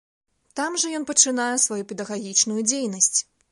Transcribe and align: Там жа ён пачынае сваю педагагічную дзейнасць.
Там 0.59 0.77
жа 0.83 0.93
ён 0.99 1.05
пачынае 1.11 1.53
сваю 1.65 1.79
педагагічную 1.93 2.61
дзейнасць. 2.71 3.19